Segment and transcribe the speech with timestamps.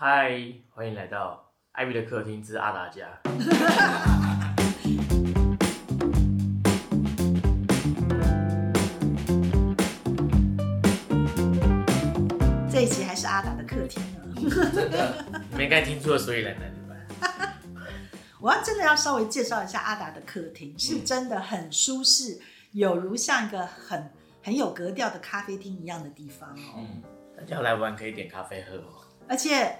[0.00, 0.30] 嗨，
[0.70, 3.20] 欢迎来到艾米的客厅之阿达家。
[12.70, 14.20] 这一集还是阿达的客厅呢。
[15.50, 16.94] 你们应该听出了所以然来对吧？
[18.40, 22.38] 我要真的要稍微介绍一下阿达的客厅，是真的很舒适，
[22.70, 24.12] 有如像一个很
[24.44, 26.74] 很有格调的咖啡厅一样的地方哦。
[26.76, 27.02] 嗯，
[27.36, 29.02] 大家来玩可以点咖啡喝哦。
[29.30, 29.76] 而且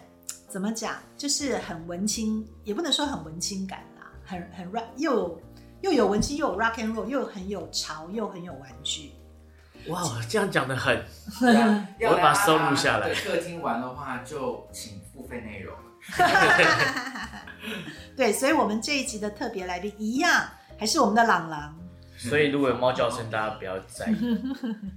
[0.49, 5.41] 怎么讲，就是很文青，也不能说很文青感啦，很很 rock，又有
[5.83, 9.13] 又有文青，又有 rock and roll，又很有潮，又很有玩具。
[9.89, 10.97] 哇，这样讲的很，
[11.55, 15.77] 啊我会把它收录下来客厅玩的话，就请付费内容。
[18.17, 21.77] 对，所以我们这一集的特别来宾一样，还是我们的朗朗。
[22.17, 24.39] 所以如果有猫叫声，大家不要在意。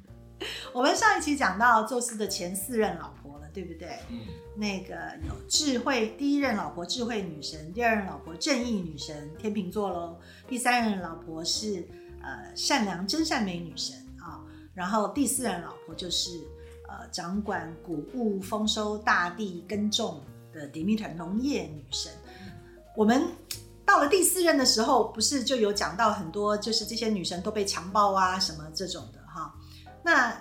[0.74, 3.21] 我们上一期讲到宙斯的前四任老婆了，
[3.54, 4.00] 对不对？
[4.10, 4.20] 嗯，
[4.56, 4.96] 那个
[5.28, 11.88] 有智慧第一任老婆智慧女神，第二任老婆正义女神天秤座喽，第三任老婆是
[12.22, 14.40] 呃善良真善美女神啊、
[14.74, 16.30] 然后第四任老婆就是
[16.88, 20.22] 呃掌管谷物丰收大地耕种
[20.54, 22.12] 的 Demeter 农业女神。
[22.96, 23.24] 我们
[23.86, 29.54] 到了第四任的时候，不是就有讲到很多，就是这些女神都被强暴啊什么这种的哈。
[30.04, 30.34] 那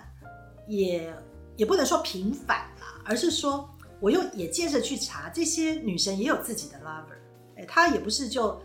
[0.67, 1.13] 也
[1.57, 2.70] 也不能说平反啦，
[3.11, 7.17] 而是说我又也接着去查，这些女神也有自己的 lover，
[7.57, 8.57] 哎，她也不是就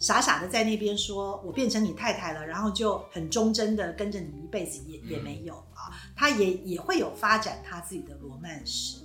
[0.00, 8.96] 傻傻的在那边说我变成你太太了，然后就很忠贞的跟着你一辈子，也也没有啊，她也也会有发展她自己的罗曼史。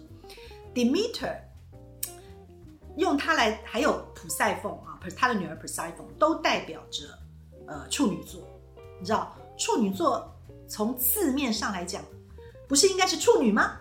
[0.73, 1.37] Demeter
[2.95, 7.03] 用它来，还有普赛凤啊，她的女儿普赛凤都代表着
[7.67, 8.41] 呃处女座，
[8.99, 10.35] 你知道处女座
[10.67, 12.03] 从字面上来讲，
[12.67, 13.77] 不是应该是处女吗？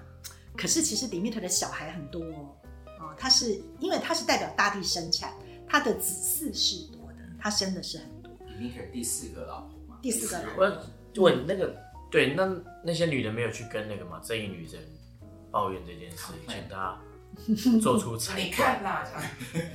[0.57, 2.57] 可是其实 Demeter 的小孩很多哦，
[2.99, 5.33] 啊，他是因为他是代表大地生产，
[5.69, 8.33] 他的子嗣是多的，他生的是很多。
[8.59, 9.99] 你可以第四个老婆嘛？
[10.01, 11.77] 第四个老我问那个，
[12.11, 12.47] 对，那
[12.83, 14.81] 那些女人没有去跟那个嘛正义女神
[15.51, 16.99] 抱怨这件事，请她
[17.81, 19.71] 做出裁你断看，啦，这样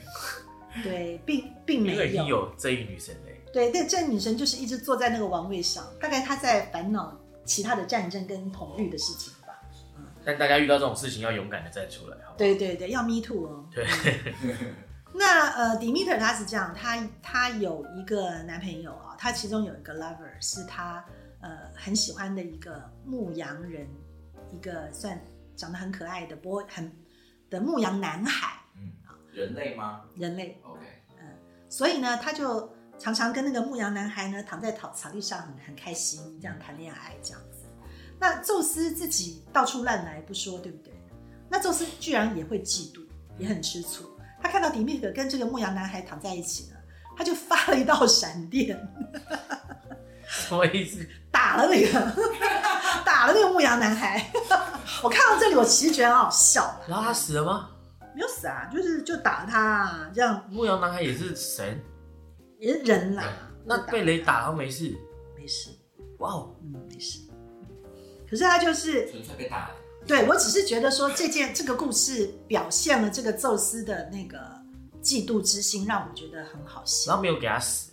[0.83, 2.47] 对，并并因没为已经有。
[2.47, 3.41] 有正义女神嘞。
[3.53, 9.40] 对，但这女神就是一直坐在那个王位上，大概她在烦恼其他的战争跟统御的事情吧。
[10.23, 12.35] 但大家遇到这种事情要勇敢的站出来，好不好？
[12.37, 13.69] 对对对，要 me too 哦。
[13.73, 13.85] 对，
[15.13, 21.03] 那呃，Demeter 他是这样，他他有一个男朋友啊，他其中有一个 lover 是他
[21.41, 23.87] 呃很喜欢的一个牧羊人，
[24.51, 25.19] 一个算
[25.55, 26.91] 长得很可爱的波很
[27.49, 28.91] 的牧羊男孩嗯
[29.33, 30.81] 人类吗人类，？OK，
[31.19, 31.27] 嗯
[31.69, 37.60] 所以呢，他就常常跟那个牧羊男孩呢躺在草草地上很很开心，这样谈恋爱这样子。
[38.21, 40.93] 那宙斯自己到处乱来不说，对不对？
[41.49, 43.01] 那宙斯居然也会嫉妒，
[43.39, 44.05] 也很吃醋。
[44.39, 46.75] 他看到迪密特跟这个牧羊男孩躺在一起呢，
[47.17, 48.79] 他就发了一道闪电，
[50.27, 51.03] 什么意思？
[51.31, 51.99] 打了那个
[53.03, 54.31] 打了那个牧羊男孩。
[55.01, 57.71] 我看到这里，我其实觉得很好笑，然后他死了吗？
[58.13, 61.81] 没有死啊，就是就打他啊，这样牧羊男孩也是神，
[62.59, 63.23] 也是人啦。
[63.65, 64.95] 那被雷打他没事。
[65.35, 65.71] 没事，
[66.19, 67.19] 哇哦，嗯，没事。
[68.31, 69.75] 可是他就是纯粹被打的。
[70.07, 74.39] 对我只是觉得说这件这个故事表现了这个宙斯的那个
[75.03, 77.15] 嫉妒之心，让我觉得很好笑然笑。
[77.17, 77.91] 后没有给他死，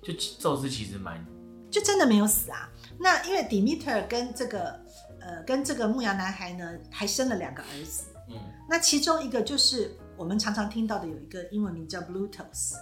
[0.00, 1.22] 就宙斯其实蛮
[1.70, 2.70] 就真的没有死啊。
[2.98, 4.80] 那因为 Demeter 跟这个
[5.20, 8.04] 呃跟这个牧羊男孩呢，还生了两个儿子。
[8.30, 8.36] 嗯，
[8.70, 12.72] 那其中一个就是我们常常听到的有一个英文名叫 Blutos，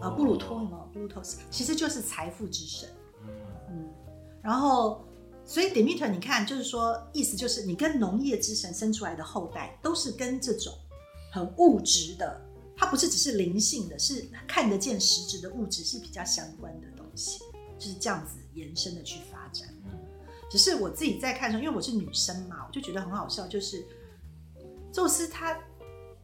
[0.00, 2.88] 呃，布鲁托吗？Blutos 其实就是财富之神。
[3.24, 3.28] 嗯
[3.70, 3.88] 嗯，
[4.40, 5.06] 然后
[5.46, 10.72] 所以 Demeter 你看，就是说意思就是你跟农业之神生出来的后代都是跟这种
[11.30, 12.40] 很物质的，
[12.76, 17.38] 它不是只是灵性的，是看得见实质的物质是比较相关的东西，
[17.78, 19.68] 就是这样子延伸的去发展。
[20.50, 23.84] 只是我自己在看的时候，因为我是女生嘛，我就觉得很好笑，就是
[24.92, 25.58] 宙斯他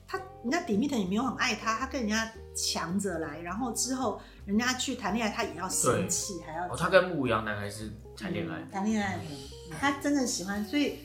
[0.06, 8.58] 他人家 Demeter 也没有很爱他，他跟人家强着来，然后之后人家去谈恋爱，他也要生气，还要哦，他跟牧羊男孩是谈恋爱。
[8.60, 9.36] 嗯，谈恋爱，嗯。
[9.78, 10.98] 他真的喜欢，所以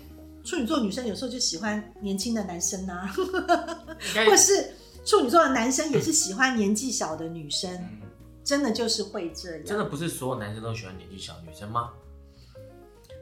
[0.44, 4.26] 处女座女生有时候就喜欢年轻的男生啊，应该。
[4.26, 4.72] 或是
[5.06, 8.02] 处女座的男生也是喜欢年纪小的女生，嗯，
[8.44, 9.66] 真的就是会这样。
[9.66, 11.94] 真的不是所有男生都喜欢年纪小的女生吗？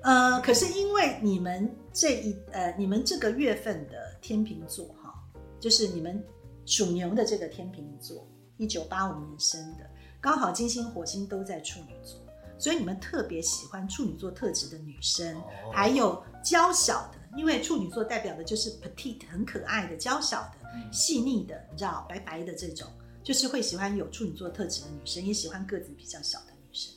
[0.02, 5.14] 呃，可是因为你们这一呃，你们这个月份的天秤座哈，
[5.60, 6.22] 就是你们
[6.66, 12.20] 属牛的这个天秤座，一九八五年生的，刚好金星、火星都在处女座，
[12.64, 15.44] 所以你们特别喜欢处女座特质的女生，哦
[15.74, 22.88] 还有娇小的因为处女座代表的就是 petite 很可爱的、娇小的、嗯细腻的，你知道白白的这种，
[23.22, 26.94] 就是会喜欢有处女座特质的女生，也喜欢个子比较小的女生，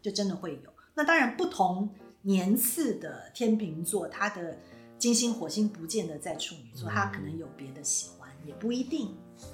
[0.00, 0.72] 就真的会有。
[0.94, 4.56] 那当然，不同年次的天秤座，他的
[4.98, 9.08] 金星、火星不见得在处女座，嗯他可能有别的喜欢，也不一定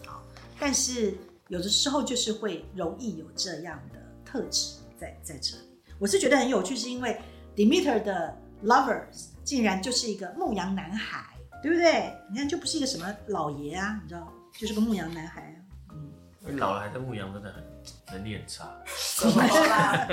[0.07, 0.23] 啊。
[0.61, 1.13] 但是
[1.49, 5.62] 有的时候就是会容易有这样的特质在在这里。
[5.99, 7.21] 我是觉得很有趣，是因为
[7.55, 11.25] Demeter 的 Lovers 竟然就是一个牧羊男孩，
[11.62, 12.12] 对不对？
[12.31, 15.56] 你看就不是一个什么老爷啊，你知道，就是个牧羊男孩啊。
[16.47, 18.69] 嗯，老了还在牧羊，真的很能力很差。
[19.19, 20.09] 怎么啦？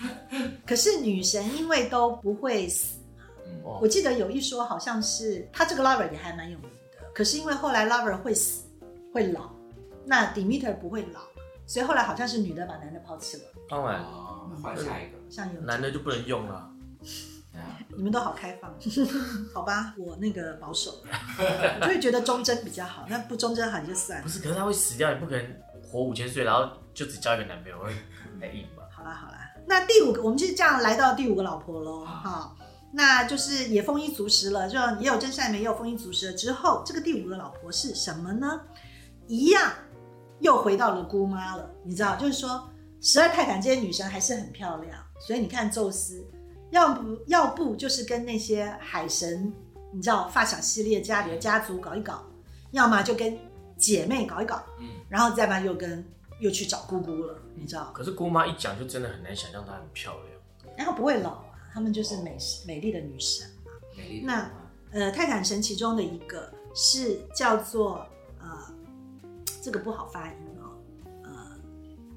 [0.66, 2.98] 可是女神因为都不会死，
[3.46, 8.64] 嗯哦我记得有一说好像是他这个 Lover 也还蛮有名的，可是因为后来 Lover 会死
[9.12, 9.50] 会老，
[10.04, 11.20] 那 Demeter 不会老，
[11.66, 14.02] 所以后来好像是女的把男的抛弃了，当然，
[14.42, 15.18] 哦，那换下一个。
[15.30, 16.70] 像有男的就不能用了。
[17.94, 18.74] 你们都好开放，
[19.52, 20.90] 好吧，我那个保守，
[21.36, 24.28] 我就会觉得忠贞比较好，那不忠贞好你就算了不。
[24.30, 25.46] 是，可是他会死掉，也不可能
[25.82, 27.92] 活五千岁，然后就只交一个男朋友，会
[28.40, 28.84] 太硬吧？
[28.90, 32.56] 好啦好啦，那第五个我们就是这样来到第五个老婆喽，哈、
[32.92, 38.62] 那就是也丰衣足食了，就也有真善美，也有丰衣足食了之后，这个第五个老婆是什么呢？
[39.26, 39.70] 一样
[40.40, 42.71] 又回到了姑妈了，你知道，就是说
[43.02, 46.24] 十二泰坦这些女神还是很漂亮，所以你看宙斯，
[46.70, 49.52] 要不要不就是跟那些海神，
[49.92, 52.24] 你知道发小系列家里的家族搞一搞，
[52.70, 53.36] 要么就跟
[53.76, 56.04] 姐妹搞一搞，嗯，然后再嘛又跟
[56.38, 57.90] 又去找姑姑了，你知道。
[57.92, 60.76] 可是姑妈一讲，就真的很难想象她很漂亮。
[60.78, 63.48] 然后不会老啊，她们就是美美丽的女神。
[63.96, 64.50] 美丽的那
[64.92, 68.06] 呃，泰坦神其中的一个是叫做
[68.38, 68.46] 呃，
[69.60, 70.34] 这个不好发音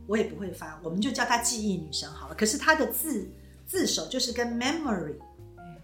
[0.07, 2.35] 我也不会发，我们就叫她记忆女神好了。
[2.35, 3.27] 可是她的字
[3.65, 5.15] 字首就是跟 memory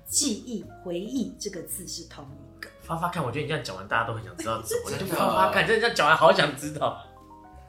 [0.08, 2.70] 记忆、回忆这个字是同一个。
[2.82, 4.92] 发发看，我觉得你这样讲完，大家都很想知道怎么。
[4.92, 7.04] 就真的发发看，真的这样讲完，好想知道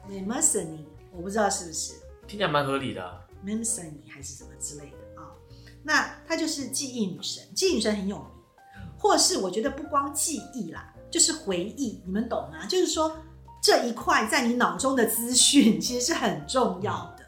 [0.07, 1.93] ，m e m s o n y 我不知道是不是
[2.27, 5.31] 听起来蛮合理的啊、m e m s o n y 还是什么之类的啊、
[5.83, 8.27] 那她就是记忆女神，记忆女神很有名，
[8.97, 12.65] 或是我觉得不光记忆啦，就是回忆，你们懂吗？
[12.67, 13.15] 就是说
[13.63, 17.23] 这一块在你脑中的资讯其实是很重要的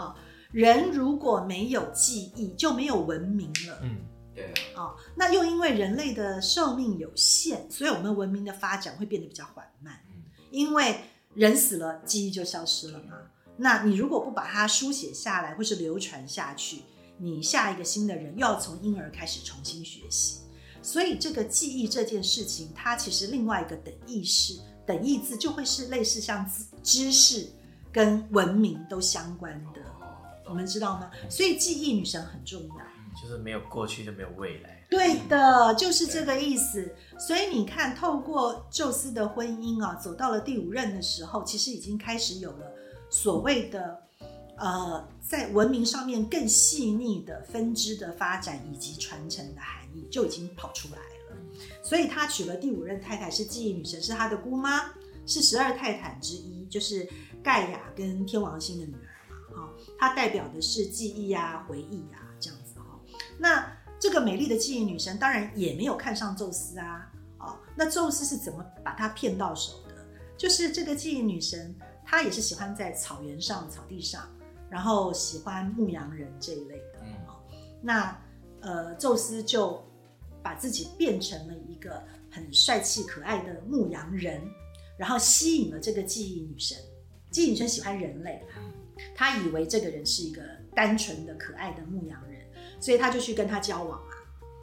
[0.00, 0.14] 啊、
[0.52, 3.80] 人如果没有记忆，就没有文明了。
[3.82, 3.96] 嗯，
[4.34, 4.44] 对
[4.76, 10.00] 啊，哦，那又因为人类的寿命有限，所以我们文明的发展会变得比较缓慢。
[10.08, 11.00] 嗯因为
[11.34, 13.16] 人死了，记忆就消失了嘛。
[13.56, 16.82] 那你如果不把它书写下来，或是流传下去，
[17.18, 20.42] 你下一个新的人又要从婴儿开始重新学习。
[20.80, 27.48] 所以这个记忆这件事情，它其实另外一个等义式等意字就会是类似像知知识
[27.92, 29.80] 跟文明都相关的，
[30.44, 31.10] 哦，你们知道吗？
[31.28, 32.74] 所以记忆女神很重要。
[33.22, 34.84] 就是没有过去就没有未来。
[34.90, 36.92] 对的，就是这个意思。
[37.16, 42.72] 所以你看，透过宙斯的婚姻啊，走到了第五任的时候，其实已经开始有了
[43.08, 44.02] 所谓的
[44.56, 51.13] 呃，在文明上面更细腻的分支的发展以及传承的含义，就已经跑出来了。
[51.82, 54.92] 所以他娶了第五任太太是记忆女神，是他的姑妈，
[55.26, 57.08] 是十二泰坦之一，就是
[57.42, 59.62] 盖亚跟天王星的女儿嘛。
[59.62, 63.00] 哈、它代表的是记忆啊、回忆啊这样子哈、
[63.38, 63.70] 那
[64.00, 69.94] 这个美丽的记忆女神当然也没有看上宙斯啊，哦，那宙斯是怎么把她骗到手的？
[70.36, 71.74] 就是这个记忆女神，
[72.04, 74.28] 她也是喜欢在草原上、草地上，
[74.68, 77.00] 然后喜欢牧羊人这一类的。
[77.02, 77.40] 嗯哦，
[77.80, 78.20] 那
[78.60, 79.82] 呃，宙斯就
[80.44, 84.40] 把自己变成了一个很帅气可爱的牧羊人，
[84.98, 86.76] 然后吸引了这个记忆女神。
[87.30, 88.62] 记忆女神喜欢人类啦，
[89.16, 90.42] 她以为这个人是一个
[90.74, 92.40] 单纯的可爱的牧羊人，
[92.78, 93.98] 所以她就去跟他交往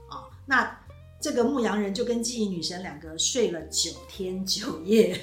[0.10, 0.16] 啊。
[0.16, 0.80] 啊、那
[1.20, 5.18] 这个牧羊人就跟记忆女神两个睡了九天九夜，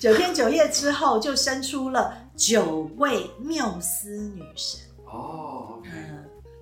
[0.00, 4.80] 九天九夜之后就生出了九位缪斯女神。
[5.06, 6.07] 哦，OK，嗯，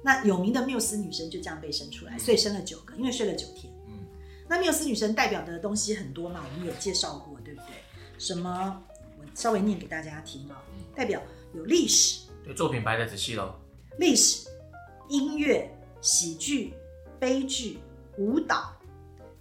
[0.07, 3.73] 那有名的缪斯女神就这样被生出来，所以生了九个，因为睡了九天。
[3.89, 4.07] 嗯，
[4.49, 7.67] 那缪斯女神代表的东西很多嘛，我们有介绍过，对不对？
[8.17, 8.81] 什么？
[9.19, 10.63] 我稍微念给大家听啊、
[10.95, 11.21] 代表
[11.55, 13.53] 有历史、对，作品排的仔细喽。
[13.99, 14.47] 历史、
[15.09, 15.69] 音乐、
[16.01, 16.73] 喜剧、
[17.19, 17.81] 悲剧、
[18.17, 18.77] 舞蹈、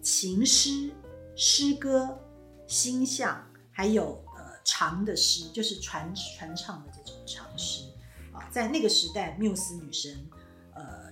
[0.01, 0.89] 情诗、
[1.35, 2.17] 诗歌、
[2.65, 7.83] 星象，还有呃长的诗，就是传传唱的这种长诗
[8.33, 8.49] 啊。
[8.49, 10.34] 在那个时代，缪斯女神呃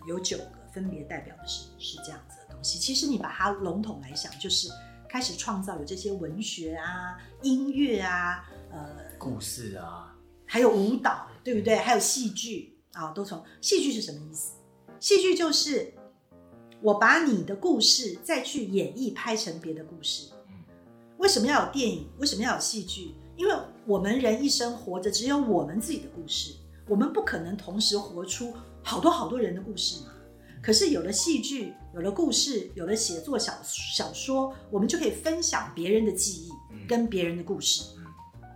[0.08, 2.80] 有九个，分别代表的是是这样子的东西。
[2.80, 4.70] 其实你把它笼统来想，就是
[5.08, 11.76] 开始创造有这些文学啊、音乐啊，呃故事啊，还有舞蹈，对不对？
[11.76, 14.54] 还有戏剧啊，都从戏剧是什么意思？
[15.00, 15.94] 戏剧就是
[16.82, 20.32] 我把你的故事再去演绎，拍成别的故事。
[21.18, 22.10] 为什么要有电影？
[22.18, 23.16] 为什么要有戏剧？
[23.36, 23.56] 因为
[23.86, 26.54] 我们人一生活着，只有我们自己的故事，
[26.88, 30.12] 我们不可能同时活出好多好多人的故事嘛。
[30.62, 36.52] 可是有了戏剧，有了故事，有了写作小小说，我们就可以分享别人的记忆
[36.88, 37.84] 跟别人的故事，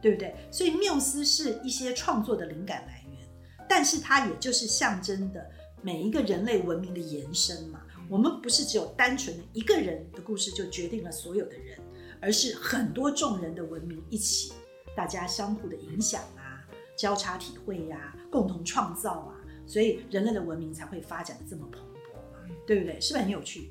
[0.02, 0.34] 对不对？
[0.52, 3.28] 所以缪斯是一些创作的灵感来源，
[3.68, 5.46] 但是它也就是象征的
[5.82, 7.82] 每一个人类文明的延伸嘛。
[8.10, 11.78] 我们不是只有单纯的一个人的故事就决定了所有的人，
[12.22, 14.54] 而是很多众人的文明一起，
[14.96, 16.64] 大家相互的影响啊，
[16.96, 19.36] 交叉体会呀、共同创造啊，
[19.68, 23.00] 所以人类的文明才会发展的这么蓬勃嘛，对不对？
[23.02, 23.70] 是不是很有趣？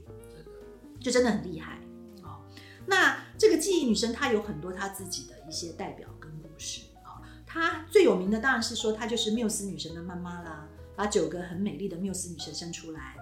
[1.00, 1.80] 就真的很厉害
[2.22, 2.44] 哦。
[2.86, 13.16] 那这个记忆女神她有很多她自己的一些代表跟故事啊、她最有名的当然是说她就是缪斯女神的妈妈啦，把九个很美丽的缪斯女神生出来。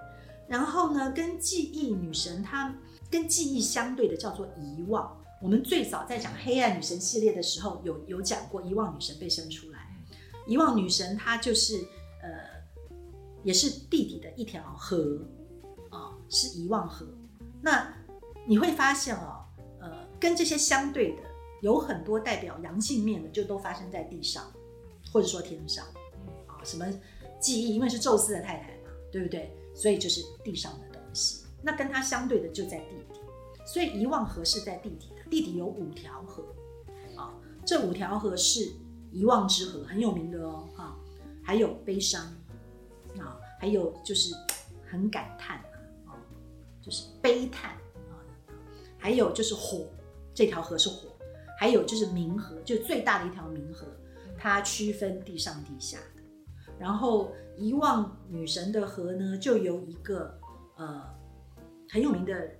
[0.48, 2.74] 然后呢，跟记忆女神她
[3.10, 5.16] 跟记忆相对的叫做遗忘。
[5.40, 9.78] 我们最早在讲黑暗女神系列的时候，有有讲过遗忘女神被生出来。
[10.46, 11.84] 遗忘女神她就是呃，
[13.44, 15.20] 也是地底的一条河
[15.90, 17.06] 啊、是遗忘河。
[17.62, 17.94] 那
[18.44, 19.44] 你会发现哦，
[19.80, 21.22] 呃，跟这些相对的，
[21.62, 24.52] 有很多代表阳性面的，就都发生在地上，
[25.12, 25.84] 或者说天上
[26.48, 26.58] 啊。
[26.64, 26.84] 什么
[27.38, 29.56] 记忆，因为是宙斯的太太嘛，对不对？
[29.74, 31.44] 所以就是地上的东西。
[31.62, 33.20] 那跟它相对的就在地底，
[33.66, 35.30] 所以遗忘河是在地底的。
[35.30, 36.44] 地底有五条河
[37.16, 37.32] 啊，
[37.64, 38.72] 这五条河是
[39.10, 40.96] 遗忘之河，很有名的哦哈。
[41.42, 42.43] 还有悲伤啊，
[43.64, 44.34] 还有就是
[44.90, 45.56] 很感叹
[46.04, 46.12] 啊，
[46.82, 47.70] 就是悲叹
[48.10, 48.20] 啊，
[48.98, 49.86] 还有就是火，
[50.34, 51.08] 这条河是火，
[51.58, 53.86] 还有就是冥河，就最大的一条冥河，
[54.36, 56.22] 它区分地上地下的。
[56.78, 60.38] 然后遗忘女神的河呢，就由一个
[60.76, 61.02] 呃
[61.88, 62.50] 很有名的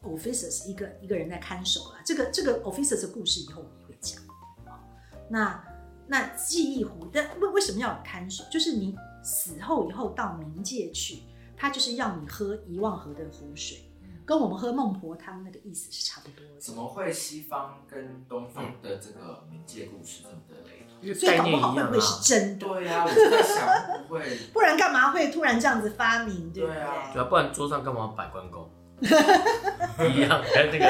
[0.00, 1.96] officers 一个一个人在看守了。
[2.06, 4.18] 这个这个 officers 的故事以后我们也会讲
[4.64, 4.80] 啊。
[5.28, 5.62] 那
[6.06, 8.42] 那记忆湖，但为为什么要有看守？
[8.50, 11.22] 就是你死后以后到冥界去，
[11.56, 13.78] 他就是要你喝遗忘河的湖水，
[14.26, 16.60] 跟我们喝孟婆汤那个意思是差不多的。
[16.60, 21.14] 怎么会西方跟东方的这个冥界故事这么的雷同？
[21.14, 22.20] 所以搞不概念好会不会是啊。
[22.22, 22.66] 真的？
[22.68, 26.76] 对啊、我就在想，不会， 不然干嘛会突然这样子发明，对不对？
[26.76, 28.70] 对啊对啊，不然桌上干嘛摆关公？
[29.04, 30.86] 一样，跟那个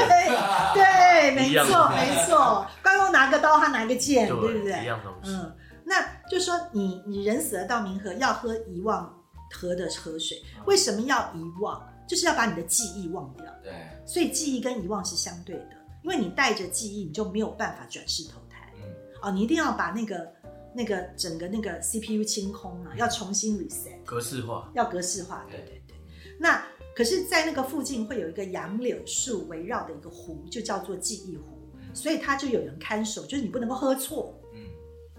[0.74, 2.66] 对，没一样错，没错。
[2.82, 4.84] 关公拿个刀，他拿个剑，对不对一对？
[4.84, 5.30] 样东西。
[5.36, 9.14] 嗯，那就说你你人死了到冥河，要喝遗忘
[9.52, 11.82] 河的河水，为什么要遗忘？
[12.06, 13.46] 就是要把你的记忆忘掉。
[13.62, 13.72] 对，
[14.06, 15.70] 所以记忆跟遗忘是相对的，
[16.02, 18.70] 因为你带着记忆，你就没有办法转世投胎。
[18.76, 18.82] 嗯，
[19.22, 20.32] 哦，你一定要把那个
[20.74, 24.02] 那个整个那个 CPU 清空啊，要重新 reset。
[24.04, 25.96] 格式化，要格式化，对对对。
[26.38, 26.62] 那
[26.94, 31.58] 可是，在那个附近会有一个杨柳树围绕的一个湖，就叫做记忆湖，
[31.94, 34.38] 所以它就有人看守，就是你不能够喝错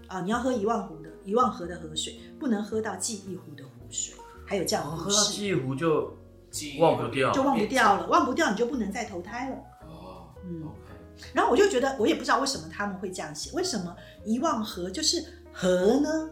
[0.08, 4.14] 嗯，啊，你要喝一万湖的一万河的河水，不能喝到记忆湖的湖水，
[4.46, 6.16] 还有这样然的故事，后喝到记忆湖就
[6.50, 9.56] 记忘不掉就忘不掉了，忘不掉你就不能再投胎了。
[9.86, 10.92] 哦，嗯，OK，
[11.32, 13.94] 然后我就觉得，我也不知道为什么他们会这样写，为什么
[14.24, 16.30] 遗忘河就是河呢？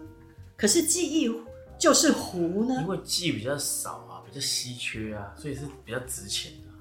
[0.56, 1.28] 可是记忆
[1.76, 2.86] 就是湖呢因？
[2.86, 6.78] 为记忆比较少啊，比较稀缺啊，所以是比较值钱的啊。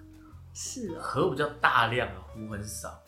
[0.54, 3.02] 是啊，河比较大量啊，湖很少。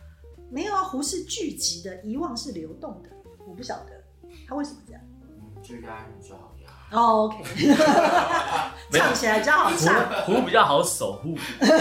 [0.50, 3.10] 没有啊，湖是聚集的，遗忘是流动的，
[3.48, 3.92] 我不晓得
[4.48, 5.02] 他为什么这样。
[5.24, 6.98] 嗯，就压你就好压。
[6.98, 7.44] 哦，OK，
[8.92, 10.26] 唱起来比较好唱。
[10.26, 11.36] 湖湖比较好守护，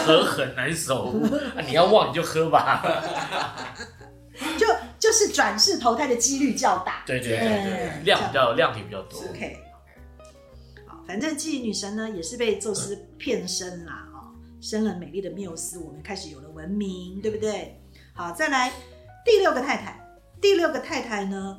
[0.04, 1.24] 河很难守护。
[1.34, 2.82] 啊、你要忘你就喝吧。
[4.58, 4.66] 就
[4.98, 7.02] 就是转世投胎的几率较大。
[7.06, 9.20] 对对对对量比较量体比较多。
[9.28, 9.58] OK，
[10.86, 17.80] 好，反正记忆女神呢也是被宙斯骗生啦，哦，生了美丽的缪斯，我们开始有了文明，对不对？
[18.14, 18.72] 好，再来
[19.24, 20.03] 第六个太太，
[20.44, 21.58] 第六个太太呢，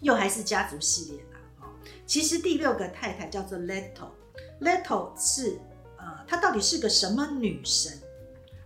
[0.00, 1.68] 又还是家族系列啦，哦，
[2.06, 5.58] 其实第六个太太叫做 Leto，Leto 是
[5.98, 7.92] 呃，她到底是个什么女神？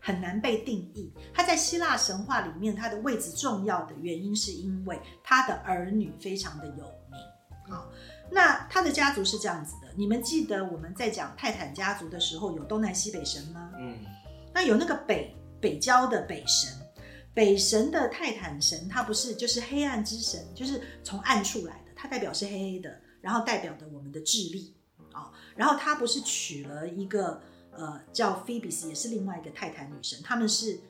[0.00, 1.12] 很难被定义。
[1.34, 7.84] 她在希腊神话里面，她的位置重要的原因是因为她的儿女非常的有名啊、
[8.30, 13.72] 那她的家族是这样子的，你们记得我们在讲泰坦家族的时候，有东南西北神吗？
[13.76, 13.98] 嗯，
[14.54, 16.72] 那有那个北北郊的北神，
[17.36, 24.74] 北神的泰坦神，他不是就是黑暗之神，就是从暗处来的，它代表是黑黑的，然后代表的我们的智力
[25.12, 27.38] 啊、然后他不是娶了一个
[27.72, 30.80] 呃叫菲比斯，也是另外一个泰坦女神，他们是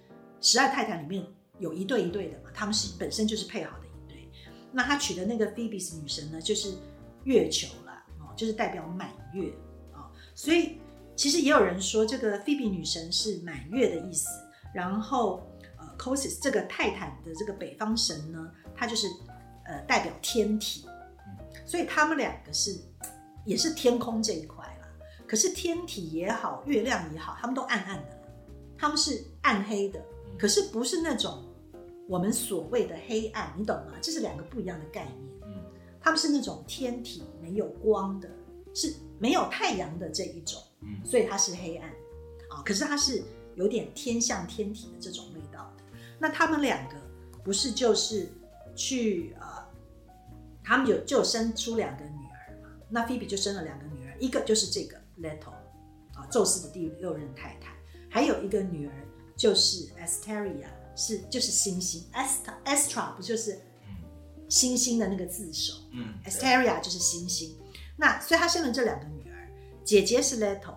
[0.40, 1.26] 十二泰坦里面
[1.58, 4.30] 有一对一对的嘛，他们是本身就是配好的一对。
[4.70, 6.74] 那他娶的那个菲比斯女神呢，就是
[7.24, 9.52] 月球啦，哦，就是代表满月
[9.92, 10.78] 啊、所以
[11.16, 14.28] 其实也有人说，这个菲比女神是满月的意思，
[14.72, 15.44] 然后
[15.96, 19.06] 呃 c o s i s 这个泰坦的这个北方神呢，他就是
[19.64, 20.86] 呃代表天体，
[21.64, 22.78] 所以他们两个是
[23.44, 24.88] 也是天空这一块啦。
[25.26, 28.18] 可是天体也好，月亮也好，他们都暗暗的，
[28.78, 30.00] 他们是暗黑的，
[30.38, 31.44] 可是不是那种
[32.08, 33.94] 我们所谓的黑暗，你懂吗？
[34.00, 35.16] 这是两个不一样的概念。
[35.46, 35.64] 嗯
[36.00, 38.28] 他们是那种天体没有光的，
[38.72, 41.90] 是没有太阳的这一种，嗯所以它是黑暗
[42.48, 42.62] 啊。
[42.64, 43.24] 可是它是
[43.56, 45.24] 有点天象天体的这种。
[46.18, 46.94] 那他们两个
[47.44, 48.28] 不是就是
[48.74, 49.46] 去呃，
[50.64, 52.70] 他们有就有生出两个女儿嘛？
[52.88, 55.50] 那菲比就生了两个女儿，一个就是这个 Leto
[56.14, 57.74] 啊，宙斯的第六任太太，
[58.10, 58.92] 还有一个女儿
[59.36, 63.60] 就是 Asteria，是就是星星 Astra Astra 不就是
[64.48, 65.74] 星星的那个字首？
[65.92, 67.56] 嗯 Asteria 就是星星。
[67.96, 69.48] 那所以他生了这两个女儿，
[69.84, 70.74] 姐姐是 Leto，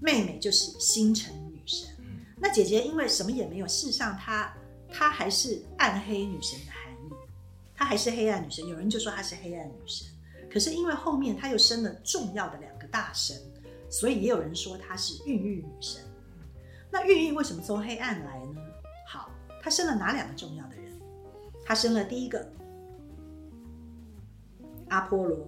[0.00, 1.88] 妹妹就是星辰女神。
[1.98, 4.54] 嗯那姐姐因为什么也没有，事实上她
[4.92, 7.12] 她还是暗黑女神的含义，
[7.74, 8.66] 她还是黑暗女神。
[8.66, 10.06] 有人就说她是黑暗女神，
[10.50, 13.36] 可是因为后面她又生了重要的两个大神，
[13.90, 16.02] 所以也有人说她是孕育女神。
[16.90, 18.60] 那孕育为什么从黑暗来呢？
[19.06, 19.30] 好，
[19.62, 20.92] 她生了哪两个重要的人？
[21.64, 22.50] 她生了第一个
[24.88, 25.46] 阿波罗，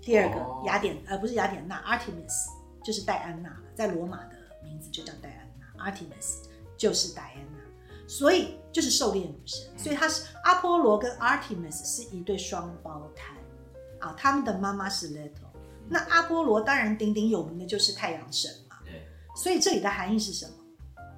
[0.00, 2.48] 第二个哦雅典，呃，不是雅典娜，Artemis
[2.84, 6.44] 就是戴安娜了，在罗马的名字就叫戴安娜，Artemis
[6.76, 7.47] 就是戴安娜，
[8.08, 13.34] 所以就是狩猎女神，所以她是阿波罗跟 Artemis 是一对双胞胎。
[14.00, 15.48] 啊，他们的妈妈是 Leto，
[15.88, 20.52] 那阿波罗当然鼎鼎有名的就是太阳神嘛，对，所以这里的含义是什么？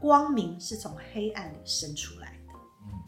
[0.00, 2.54] 光明是从黑暗里生出来的。
[2.86, 2.98] 嗯。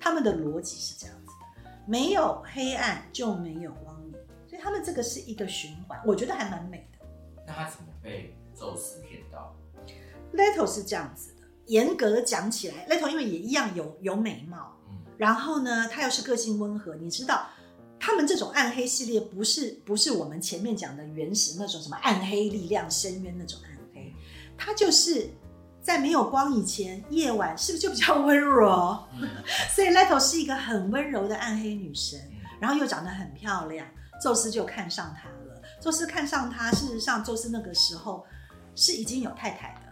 [0.00, 4.12] 他们的逻辑是这样子的：没有黑暗就没有光明，
[4.48, 7.04] 所以他们这个是一个循环，我觉得还蛮美的。
[7.44, 9.56] 那他怎么被宙斯骗到
[10.32, 11.29] ？Leto 是这样子。
[11.29, 11.29] 的，
[11.70, 17.46] 严格讲起来，Leto 因为也一样有有美貌，嗯然后呢，他又是个性温和，你知道。
[18.02, 24.10] 他们这种暗黑系列不是不是我们前面讲的原始那种什么暗黑力量深渊那种暗黑，
[24.56, 25.28] 它就是
[25.82, 28.98] 在没有光以前，夜晚是不是就比较温柔？
[29.20, 29.28] 嗯
[29.76, 33.86] 所以 Leto 是一个很温柔的暗黑女神，嗯然后又长得很漂亮，
[34.22, 35.60] 宙斯就看上她了。
[35.78, 38.24] 宙斯看上她，事实上宙斯那个时候
[38.74, 39.89] 是已经有太太的哦，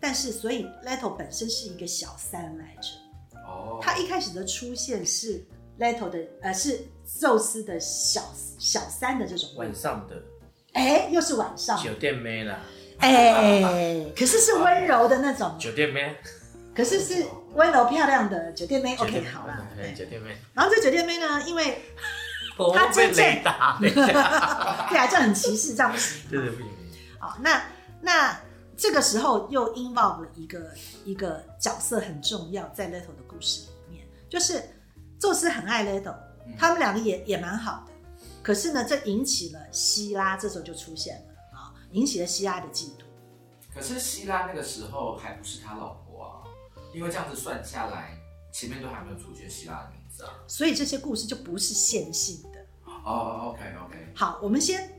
[0.00, 2.88] 但是所以 Leto 本身是一个小三来着。
[3.46, 5.44] 哦，他一开始的出现是
[5.78, 6.80] Leto 的，呃，是
[7.20, 8.22] 宙斯的小
[8.58, 10.16] 小三的这种，晚上的。
[10.72, 12.58] 哎，又是晚上，酒店妹啦，
[12.98, 16.14] 哎，可是是温柔的那种，酒店妹，
[16.74, 18.94] 可是是温柔漂亮的酒店妹。
[18.96, 19.94] OK，好啦，对，对。
[19.94, 21.82] 酒店妹，然后这酒店妹呢，因为
[22.58, 26.20] 我她真正打， 对啊，这样很歧视，这样不行。
[26.28, 26.68] 对对不行，
[27.18, 27.62] 好，那
[28.02, 28.38] 那
[28.76, 30.70] 这个时候又 involve 了一个
[31.04, 34.62] 一个角色很重要，在 Little 的故事里面，就是
[35.18, 36.16] 宙斯很爱 Little，
[36.58, 37.92] 他们两个也也蛮好的。
[38.42, 43.02] 可是呢，这引起了希拉，这时候就出现了啊，引起了希拉的嫉妒。
[43.74, 46.32] 可是希拉那个时候还不是他老婆啊，
[46.94, 48.18] 因为这样子算下来，
[48.52, 50.32] 前面都还没有出现希拉的名字啊。
[50.46, 52.60] 所以这些故事就不是线性的。
[53.04, 54.95] 哦，OK OK，好，我们先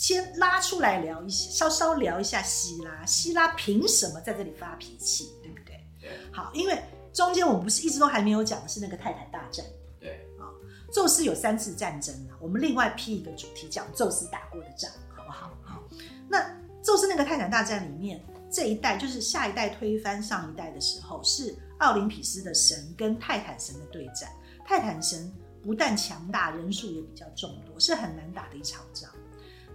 [0.00, 3.04] 先拉出来聊一下，稍稍聊一下希拉。
[3.04, 5.78] 希拉凭什么在这里发脾气，对不对？
[6.00, 6.82] 对好，因为
[7.12, 9.62] 中间我们不是一直都还没有讲的是那个泰坦大战。
[10.00, 10.48] 对啊，
[10.90, 15.50] 宙斯有三次战争啊，我们另外批一个主题讲宙斯打过的仗，好不好？
[15.62, 15.82] 好，
[16.30, 16.50] 那
[16.82, 24.30] 宙斯那个泰坦大战里面，这一代就是下一代推翻上一代的时候，是奥林匹斯的神跟泰坦神的对战。
[24.64, 25.30] 泰坦神
[25.62, 29.10] 不但强大，人数也比较众多，是很难打的一场仗。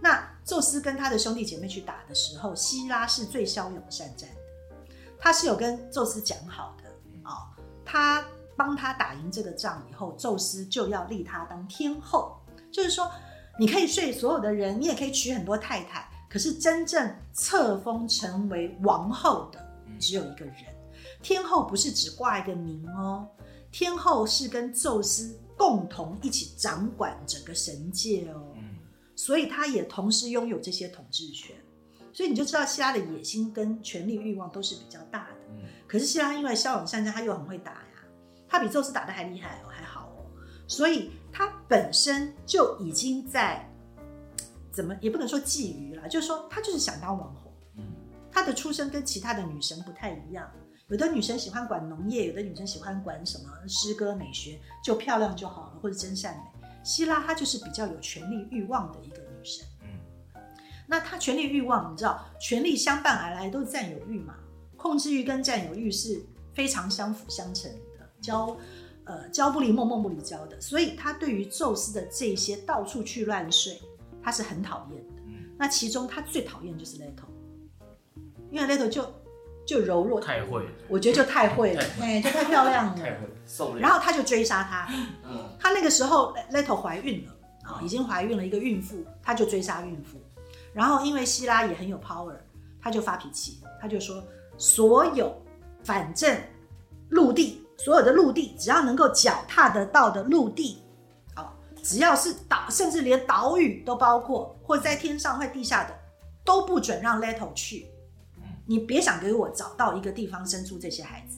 [0.01, 6.89] 那宙斯跟他的兄弟姐妹去打的时候，希拉是最骁勇善战的，他是有跟宙斯讲好的
[7.23, 7.47] 哦，
[7.83, 8.23] 他
[8.55, 12.37] 帮他打赢这个仗以后，宙斯就要立他当天后，
[12.71, 13.11] 就是说
[13.57, 19.59] 你可以睡所有的人，你也可以娶很多太太，可是真正册封成为王后的
[19.99, 20.55] 只有一个人。
[21.21, 23.27] 天后不是只挂一个名哦，
[23.71, 28.54] 天后是跟宙斯共同一起掌管整个神界哦。
[29.15, 31.55] 嗯，所以他也同时拥有这些统治权，
[32.11, 35.35] 所以你就知道希拉的野心跟权力欲望都是比较大的。
[35.49, 38.03] 嗯可是希拉因为骁勇善战，他又很会打呀，
[38.47, 40.25] 他比宙斯打的还厉害哦，还好哦，
[40.67, 43.71] 所以他本身就已经在
[44.71, 47.53] 怎么也不能说觊觎了，就是说他就是想当王后。
[47.77, 47.83] 嗯
[48.31, 50.51] 她的出身跟其他的女神不太一样，
[50.89, 56.54] 有的女神喜欢管农业，有的女生喜欢管什么诗歌美学，就漂亮就好了，或者真善美。
[56.85, 59.65] 希拉她就是比较有权力欲望的一个女神。
[59.81, 59.89] 嗯
[60.87, 64.35] 那她权力欲望，你知道，权力相伴而来都是占有欲嘛，
[64.77, 68.55] 控制欲跟占有欲是非常相辅相成的，交
[69.05, 70.61] 呃交不离梦，梦不离交的。
[70.61, 73.81] 所以她对于宙斯的这些到处去乱睡，
[74.21, 75.21] 她是很讨厌的。
[75.25, 77.25] 嗯那其中她最讨厌就是 Leto，
[78.51, 79.11] 因为 Leto 就
[79.65, 82.95] 就柔弱，太会了，我觉得就太会了，哎，就太漂亮了。
[82.95, 83.79] 太会。
[83.79, 84.87] 然后他就追杀他，
[85.23, 87.31] 嗯，他那个时候 Leto 怀孕了。
[87.67, 90.21] 啊，已经怀孕了一个孕妇，他就追杀孕妇。
[90.71, 92.35] 然后因为希拉也很有 power，
[92.79, 94.23] 他就发脾气，他就说
[94.55, 95.35] 所有
[95.83, 96.39] 反正
[97.09, 100.83] 陆地所有的陆地只要能够脚踏得到的陆地，
[101.37, 101.49] 哦，
[101.81, 105.99] 只要是岛，甚至连岛屿都包括，或者在天上或地下的，
[106.43, 107.87] 都不准让 Leto 去。
[108.65, 111.37] 你别想给我找到一个地方生出这些孩子，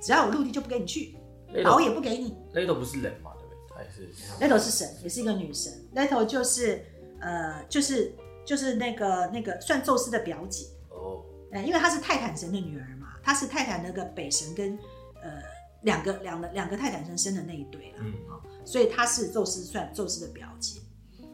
[0.00, 1.16] 只要有陆地就不给你去，
[1.64, 2.36] 岛也不给你。
[2.54, 3.58] Leto 不是人嘛，对不对？
[3.74, 4.08] 他也是
[4.40, 5.72] Leto 是神，也是一个女神。
[5.94, 6.84] Leto 就是
[7.20, 14.78] 呃，就是就是那个那个算宙斯的表姐，哦，哎，因为她是泰坦神的女儿嘛，她是泰坦那个北神跟
[15.22, 15.40] 呃
[15.82, 20.80] 两个两个两个泰坦神生的那一对啦，嗯哦，所以她是宙斯算宙斯的表姐。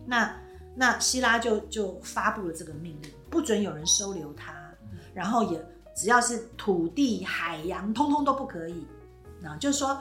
[0.06, 0.40] 那
[0.74, 4.54] 那希拉就就发布了这个命令，不准有人收留她，
[5.18, 5.60] 然后也
[5.96, 8.86] 只要是土地、海洋，通通都不可以。
[9.40, 10.00] 那就是说，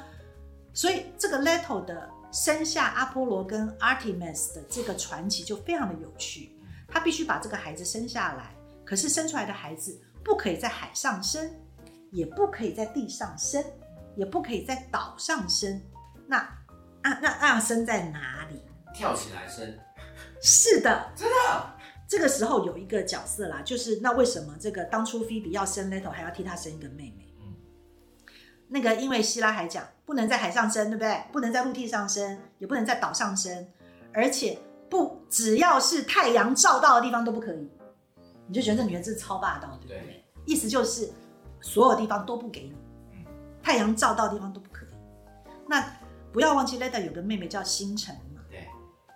[0.75, 6.56] 所以这个 Leto 的生下阿波罗跟 Artemis 的这个传奇就非常的有趣。
[6.88, 11.51] 他必须把这个孩子生下来，可是生出来的孩子不可以在海上生，
[12.12, 13.63] 也不可以在地上生，
[14.15, 15.82] 也不可以在岛上生。
[16.27, 18.62] 那啊那那要生在哪里？
[18.93, 19.75] 跳起来生，
[20.43, 21.75] 是的，真的，
[22.07, 27.27] 这个时候有一个角色啦，就是那为什么这个当初菲比要生 Leto 还要替他生一个妹妹？
[27.41, 27.53] 嗯
[28.69, 31.23] 那个因为希拉还讲不能在海上生，对不对？
[31.31, 33.67] 不能在陆地上生，也不能在岛上生，
[34.13, 34.57] 而且
[34.89, 37.69] 不只要是太阳照到的地方都不可以。
[38.45, 39.99] 你就觉得这女人真是超霸道，对不对？
[39.99, 41.09] 对意思就是
[41.61, 42.75] 所有地方都不给你
[43.11, 43.25] 嗯，
[43.61, 44.89] 太阳照到的地方都不可以。
[45.67, 45.85] 那
[46.31, 48.65] 不要忘记 Leto 有个妹妹叫星辰嘛，对，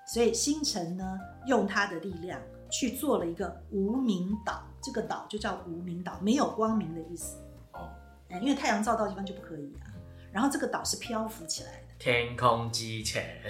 [0.05, 2.39] 所以星辰呢，用她的力量
[2.71, 7.35] 去做了一个无名岛，这个岛就叫无名岛，没有光明的意思。
[7.73, 7.89] 哦，
[8.29, 9.91] 哎，因为太阳照到的地方就不可以啊。
[10.31, 13.41] 然后这个岛是漂浮起来的，天空之前，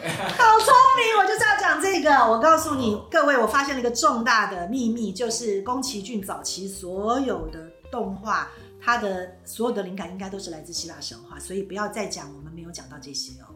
[0.00, 1.18] 好聪明！
[1.18, 2.10] 我就是要讲这个。
[2.10, 8.48] 我告诉你各位，我发现了一个重大的秘密，就是宫崎骏早期所有的动画，
[8.80, 13.46] 它的所有的灵感应该都是来自希腊神话，所以不要再讲我们没有讲到这些哦。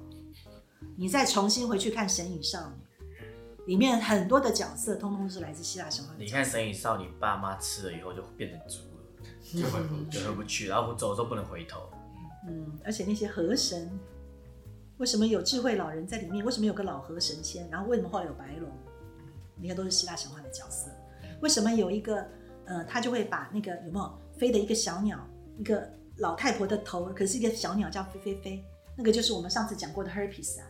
[0.94, 2.74] 你再重新回去看《神隐少女》，
[3.66, 6.24] 里面很多的角色通通是来自希腊神话的角色。
[6.24, 11.80] 你看《神隐少女》，爸妈吃了以后就变成猪了，就回不就回不去，然后走的时候不能回头。
[12.46, 13.90] 嗯，而且那些河神，
[14.98, 16.44] 为什么有智慧老人在里面？
[16.44, 17.68] 为什么有个老河神仙？
[17.70, 18.70] 然后为什么后来有白龙？
[19.56, 20.90] 你看都是希腊神话的角色。
[21.40, 22.26] 为什么有一个
[22.66, 25.18] 呃，他就会把那个有没有飞的一个小鸟，
[25.56, 28.64] 一个老太婆的头，可是一个小鸟叫飞飞飞，
[28.96, 30.66] 那个就是我们上次讲过的 herpes 啊。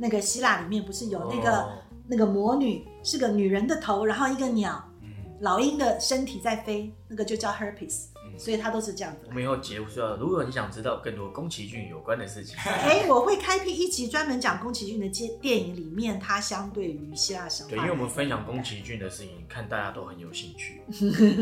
[0.00, 1.72] 那个希腊里面不是有那个、哦
[2.12, 5.08] 那个魔女是个女人的头，然后一个鸟嗯，
[5.42, 9.26] 老鹰的身体在飞，那个就叫 herpes，嗯所以它都是这样子。
[9.28, 17.70] 我们以后结束要，如果你想知道更多宫崎骏有关的事情， 哎，我会开辟一集专门讲宫崎骏的电电影里面，它相对于希腊神话。
[17.70, 20.82] 对，因为我们分享宫崎骏的事情，看大家都很有兴趣。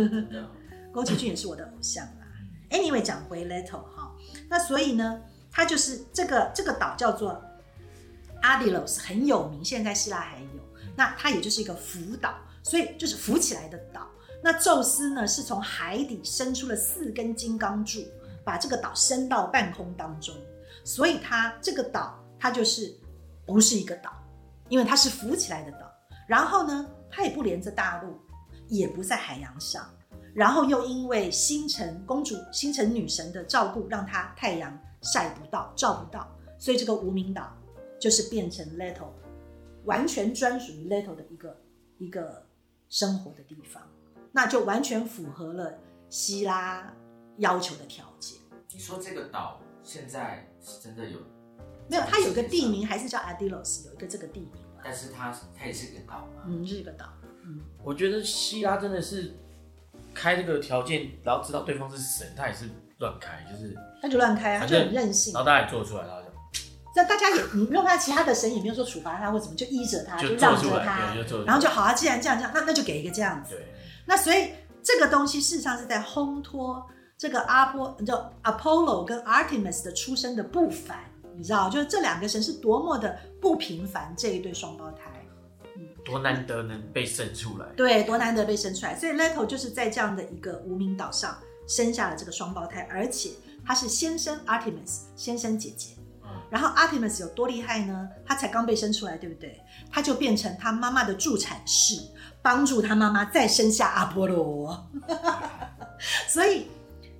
[0.93, 2.29] 宫崎骏也是我的偶像啦。
[2.69, 4.15] Anyway，讲回 Little 哈，
[4.51, 7.43] 那所以呢，它就是这个这个岛叫做
[8.43, 10.49] Adelos，很有名，现在希腊还有。
[10.97, 14.07] 那它也就是一个浮岛，所以就是浮起来的岛。
[14.43, 18.01] 那宙斯呢，是从海底伸出了四根金刚柱，
[18.45, 20.35] 把这个岛伸到半空当中。
[20.85, 22.95] 所以它这个岛，它就是
[23.45, 24.13] 不是一个岛，
[24.69, 25.91] 因为它是浮起来的岛。
[26.27, 28.19] 然后呢，它也不连着大陆，
[28.69, 29.89] 也不在海洋上。
[30.35, 37.53] 然后又因为星辰公主、星辰女神的照顾，让它太阳晒不到、照不到，所以这个无名岛
[38.01, 39.11] 就是变成 little，
[39.85, 41.61] 完全专属于 little 的一个
[41.99, 42.47] 一个
[42.89, 43.83] 生活的地方，
[44.33, 46.95] 那就完全符合了希拉
[47.39, 48.39] 要求的条件。
[48.73, 51.19] 你说这个岛现在是真的有，
[51.89, 57.07] 没有，它有个地名还是叫 Adilos，有一个这个地名但是它它也是个岛嘛，嗯，是一个岛。
[57.45, 59.35] 嗯我觉得希拉真的是
[60.15, 65.43] 开这个条件，然后知道对方是神，他也是乱开，就是他就乱开啊，他就很任性然。
[65.43, 66.28] 后大家也做出来，然后就
[66.95, 71.15] 那大家也，你没有看其他的神也没有说处罚他或怎么，就依着他，就让着他
[71.47, 73.55] 然后就好啊，既然这样这样，那那就给一个这样子。
[73.55, 73.67] 对，
[74.07, 74.51] 那所以
[74.83, 76.85] 这个东西事实上是在烘托
[77.17, 80.99] 这个阿波就 Apollo 跟 Artemis 的出生的不凡，
[81.37, 85.05] 你知道，就是这两个神是多么的不平凡这一对双胞胎。
[85.77, 87.67] 嗯，多难得能被生出来。
[87.77, 88.97] 对，多难得被生出来。
[88.97, 91.37] 所以 Leto 就是在这样的一个无名岛上
[91.69, 93.31] 生下了这个双胞胎，而且
[93.65, 95.91] 他是先生 Artemis，先生姐姐。
[96.51, 98.09] 然后 Artemis 有多厉害呢？
[98.25, 99.61] 他才刚被生出来，对不对？
[99.91, 102.01] 他就变成他妈妈的助产士，
[102.41, 104.91] 帮助他妈妈再生下阿波罗。
[106.29, 106.69] 所以，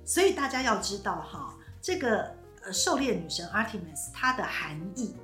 [0.05, 5.15] 所以大家要知道哈，这个呃狩猎女神 Artemis 她的含义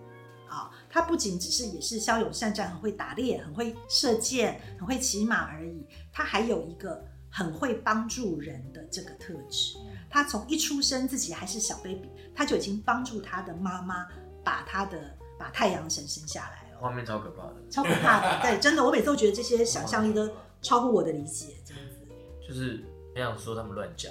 [0.48, 9.78] 啊，她不仅只是也是骁勇善战，很会打猎，很会射箭，很会骑马而已，她还有一个很会帮助人的这个特质。
[10.15, 14.08] 她从一出生自己还是小 baby，他就已经帮助他的妈妈
[14.45, 16.80] 把他的把太阳神生下来了。
[16.80, 18.41] 画面超可怕的，超可怕的。
[18.41, 20.25] 对，真的，我每次都觉得这些想象力都
[20.62, 22.47] 超乎我的理解，这样子。
[22.47, 22.82] 就是
[23.13, 24.10] 很想说他们乱讲。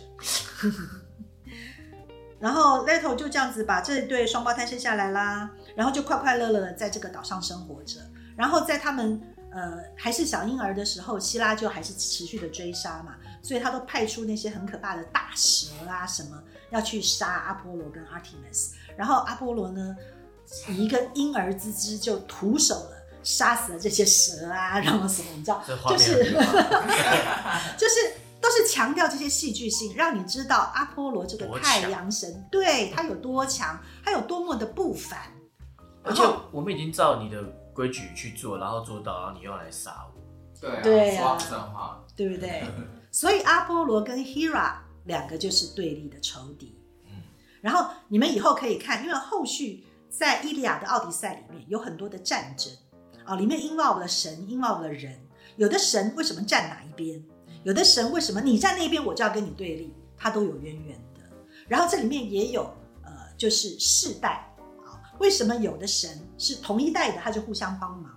[2.38, 7.98] 然后 Leto 就这样子把这对双胞胎生下来啦，然后就快快乐乐的在这个岛上生活着。
[8.36, 9.18] 然后在他们
[9.52, 18.72] 呃还是小婴儿的时候，希拉就还是持续的追杀嘛，所以他都派出那些很可怕的大蛇啊什么要去杀阿波罗跟 Artemis。
[18.96, 19.94] 然后阿波罗呢，
[20.68, 22.90] 以一个婴儿之姿就徒手了。
[23.22, 26.24] 杀死了这些蛇啊，然后什么，你知道就是
[27.78, 35.18] 就是都是强调这些戏剧性，让你知道阿波罗这个太阳神对他有多强，他有多么的不凡。
[36.02, 40.20] 而且我们已经照你的规矩去做，然后做到，然后你又来杀我，
[40.60, 42.62] 对啊，对啊双生化，对不对？
[43.14, 44.74] 所以阿波罗跟 Hera
[45.04, 46.76] 两个就是对立的仇敌。
[47.06, 47.12] 嗯
[47.60, 52.72] 然后你们以后可以看，因为后续在《伊利亚的奥迪赛》里面有很多的战争
[53.24, 55.16] 啊，里面 involve 了神，involve 了人。
[55.54, 57.24] 有的神为什么站哪一边？
[57.62, 59.94] 有的神为什么你站那边我就要跟你对立？
[60.16, 61.20] 它都有渊源的。
[61.68, 62.62] 然后这里面也有
[63.04, 64.52] 呃，就是世代
[64.84, 68.10] 啊，为什么有的神是同一代的，他就互相帮忙；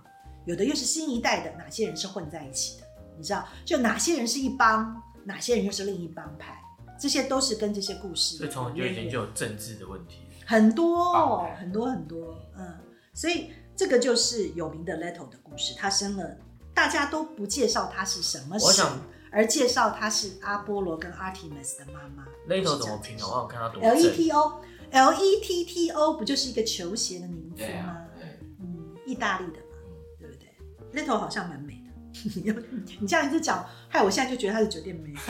[0.44, 2.87] 有的又是新一代的，哪些人是混在一起的？
[3.18, 6.58] 你知道，就哪些人是一帮，哪些人又是另一帮派，
[6.98, 10.20] 这些都是跟这些故事所以从很久以前就有政治的问题。
[10.46, 12.78] 很多哦很多很多，嗯，
[13.12, 15.74] 所以这个就是有名的 Leto 的故事。
[15.76, 16.36] 他生了，
[16.72, 19.00] 大家都不介绍他是什么神我想，
[19.30, 22.24] 而介绍他是阿波罗跟 Artemis 的妈妈。
[22.48, 23.26] Leto 怎么拼啊？
[23.26, 24.16] 我想看他多 L E 正。
[24.16, 29.76] T O L E T T O 不就是一个球鞋的名字吗？，对，嗯，意大利的嘛，
[30.18, 31.77] 对不对？Leto 好像蛮美
[32.24, 32.62] 的。
[33.00, 35.14] 你这样一直讲，害我现在就觉得她是酒店美。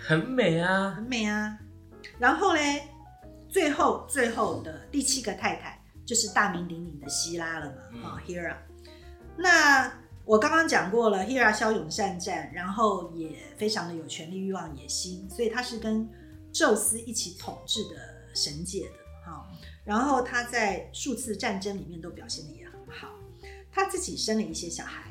[0.00, 1.58] 很美啊，很美啊。
[2.18, 2.82] 然后嘞，
[3.48, 8.56] 最后最后的第七个太太就是大名鼎鼎的希拉了嘛，嗯啊、Hera。
[9.36, 9.92] 那
[10.24, 16.08] 我刚刚讲过了，Hera 骁勇善战，然后也非常的有权力欲望、野心，所以她是跟
[16.52, 17.96] 宙斯一起统治的
[18.34, 18.94] 神界的
[19.26, 19.46] 哈、
[19.84, 23.08] 然后她在数次战争里面都表现的也很好，
[23.72, 25.10] 她自己生了一些小孩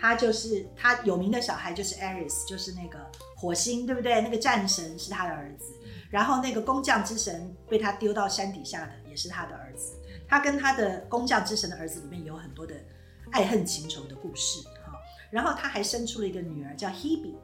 [0.00, 0.10] 啊。
[0.10, 2.98] 她就是他有名的小孩就是 Ares，就是那个
[3.36, 4.20] 火星，对不对？
[4.22, 5.74] 那个战神是他的儿子，
[6.10, 9.92] 然后那个工匠之神被他丢到山底下的也是他的儿子。
[10.26, 12.74] 他跟他的工匠之神的儿子里面有很多的
[13.32, 14.92] 爱恨情仇的故事哈。
[15.30, 17.34] 然后他还生出了一个女儿叫 Hebe，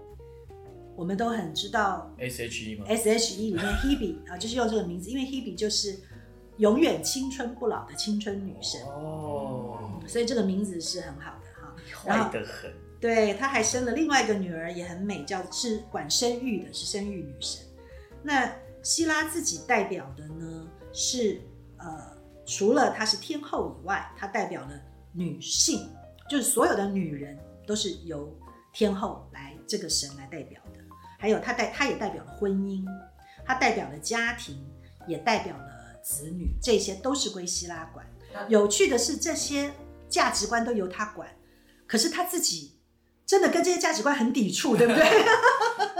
[0.97, 5.99] 我们都很知道 S H E 吗？S H E 里面 Hebe 啊，就是用这个名字，因为 Hebe 就是
[6.57, 11.46] 永远青春不老的青春女神，哦，所以这个名字是很好的哈。
[12.07, 12.31] 然后。
[12.99, 17.63] 对，她还生了另外一个女儿，也很美，叫是管生育的，是生育女神。
[18.23, 18.51] 那
[18.83, 21.41] 希拉自己代表的呢是
[21.77, 22.17] 呃，
[22.47, 24.71] 除了她是天后以外，她代表了
[25.13, 25.91] 女性，
[26.29, 28.35] 就是所有的女人都是由
[28.73, 30.81] 天后来这个神来代表的。
[31.19, 32.83] 还有她代，她也代表了婚姻，
[33.45, 34.67] 她代表了家庭，
[35.07, 38.07] 也代表了子女，这些都是归希拉管。
[38.49, 39.71] 有趣的是，这些
[40.09, 41.29] 价值观都由她管，
[41.87, 42.73] 可是他自己
[43.25, 45.05] 真的跟这些价值观很抵触，对不 对？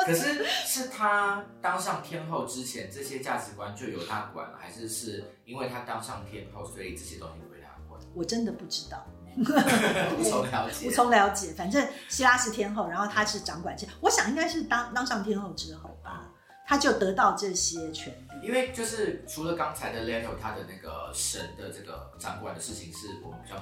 [0.05, 8.01] 可是是他当上天后之前，这些价值观就由他管了，还是是因为他当上天后，所以这些东西归他管？
[8.15, 9.05] 我真的不知道，
[9.37, 10.87] 无从了解。
[10.87, 11.53] 无从了解。
[11.55, 16.31] 反正希拉是天后，然后她是掌管这，我想应该是当当上天后之后吧，
[16.67, 18.47] 她就得到这些权利。
[18.47, 23.57] 因为就是除了刚才的 Leto 他的那个神的这个掌管的事情是我们比较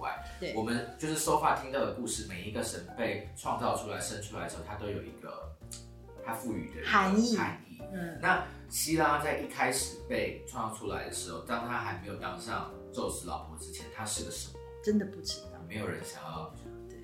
[0.00, 5.52] 外，对我们就是 so far 听到的故事，每一个神被创造出来、生出来的时候，它都有一个
[6.24, 7.78] 它赋予的含义含义。
[7.92, 14.54] 嗯，那希拉在一开始被创造出来的时候，当他还没有当上宙斯老婆之前，他是个什么？
[14.84, 15.46] 真的不知道。
[15.68, 16.52] 没有人想要，
[16.88, 16.98] 对，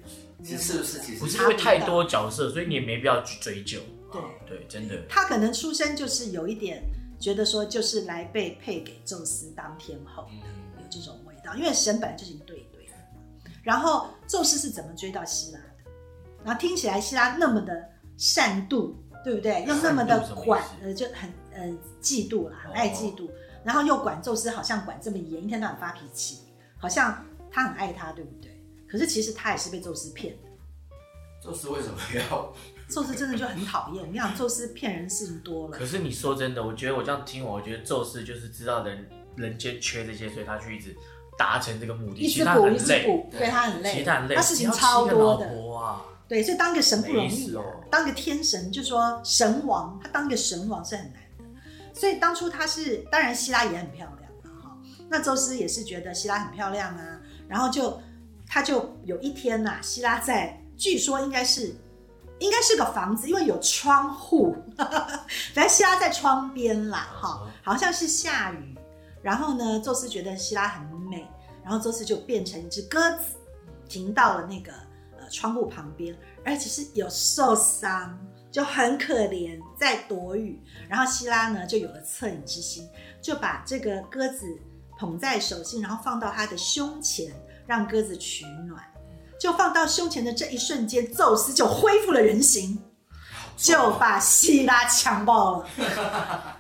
[0.44, 0.98] 其实是不是？
[1.00, 3.80] 其实不是因为太多角色，所以你也没必要去追究。
[4.12, 5.02] 对对，真的。
[5.09, 6.82] 他可能出生就是有一点
[7.18, 10.26] 觉得说，就是来被配给宙斯当天后。
[10.30, 10.38] 嗯，
[10.78, 12.65] 有这种味道，因为神本来就是一对。
[13.66, 15.90] 然后宙斯是怎么追到希拉的？
[16.44, 19.64] 然后听起来希拉那么的善妒，对不对？
[19.66, 21.66] 又那么的管，呃，就很呃
[22.00, 23.29] 嫉妒啦，很爱嫉妒，
[23.64, 26.42] 然后又管宙斯好像管这么严，一天到晚发脾气，
[26.79, 28.57] 好像他很爱他，对不对？
[28.88, 30.48] 可是其实他也是被宙斯骗的。
[31.42, 32.55] 宙斯为什么要？
[32.88, 40.96] 宙斯真的就很讨厌，你想宙斯骗人事情多了可，是你说真的，我觉得我这样听我，我觉得宙斯就是知道人人间缺这些，所以他去一直
[41.37, 42.20] 达成这个目的。
[42.20, 45.51] 一直补一直很累，补，对他很累，其实他很累，他事情超多的。
[46.29, 51.44] 对，所以当个神不容易啊哦，当个天神，就说神王，他当个神王是很难的。
[51.94, 54.77] 所以当初他是，当然希拉也很漂亮啊，哈。
[55.09, 58.01] 那宙斯也是觉得希拉很漂亮啊，然后就
[58.49, 61.77] 他就有一天呐、希拉在，据说应该是
[62.40, 64.57] 应该是个房子，因为有窗户，
[65.55, 68.77] 反正希拉在窗边啦，哈嗯，好像是下雨，
[69.22, 70.95] 然后呢，宙斯觉得希拉很美，
[71.66, 73.35] 然后宙斯就变成一只鸽子，
[73.88, 74.70] 停到了那个
[75.18, 78.16] 呃窗户旁边，而且是有受伤，
[78.52, 80.62] 就很可怜，在躲雨。
[80.88, 82.88] 然后希拉呢就有了恻隐之心，
[83.20, 84.46] 就把这个鸽子
[84.96, 87.35] 捧在手心，然后放到他的胸前，
[87.66, 88.81] 让鸽子取暖。
[89.40, 92.81] 就放到胸前的这一瞬间，宙斯就恢复了人形，
[93.57, 96.56] 就把希拉强暴了。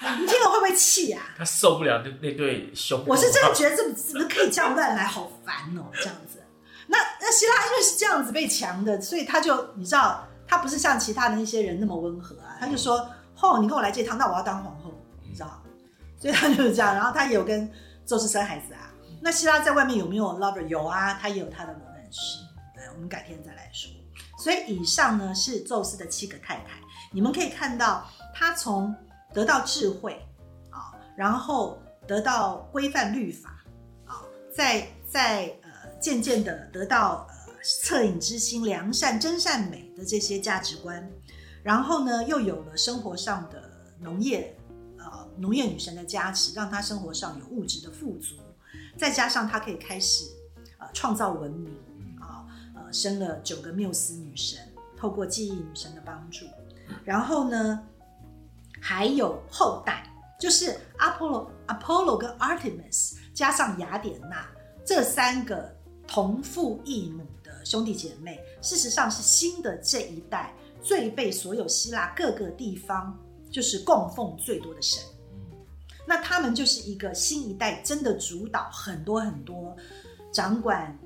[0.00, 1.22] 你听了会不会气啊？
[1.36, 3.10] 他受不了那那对胸部。
[3.10, 6.42] 我是真的觉得这怎么可以这样乱来，好烦哦，这样子。
[6.86, 13.08] 那那希拉因为是这样子被强的，所以他就你知道，他不是像其他的那些人那么温和啊，他就说
[13.40, 15.62] ：“哦，你跟我来这趟，那我要当皇后。”你知道，
[16.18, 16.94] 所以他就是这样。
[16.94, 17.70] 然后他也有跟
[18.06, 18.90] 宙斯生孩子啊。
[19.20, 20.66] 那希拉在外面有没有 lover？
[20.68, 22.38] 有啊，他也有他的罗曼史。
[22.74, 23.90] 对，我们改天再来说。
[24.38, 26.80] 所以以上呢是宙斯的七个太太，
[27.12, 28.94] 你们可以看到他从
[29.38, 30.20] 得到智慧
[30.68, 33.64] 啊，然后得到规范律法
[34.04, 34.20] 啊，
[34.52, 35.70] 在在呃
[36.00, 41.08] 渐渐的得到呃恻隐之心、良善、真善美的这些价值观，
[41.62, 43.62] 然后呢又有了生活上的
[44.00, 44.58] 农业
[44.98, 48.34] 呃农业女神的加持，让她生活上有物质的富足，
[48.96, 50.24] 再加上她可以开始
[50.78, 51.72] 呃创造文明
[52.20, 54.58] 啊呃生了九个缪斯女神，
[54.96, 56.44] 透过记忆女神的帮助，
[57.04, 57.80] 然后呢
[58.80, 60.04] 还有后代。
[60.38, 64.48] 就是阿波罗、Apollo 跟 Artemis 加上雅典娜
[64.84, 65.68] 这三个
[66.06, 73.18] 同父异母的兄弟姐妹，事实上是新的这一代最被所有希腊各个地方
[73.50, 75.02] 就是供奉最多的神。
[76.06, 79.76] 那他们就是一个新一代真的主导很多很多
[80.32, 80.96] 掌管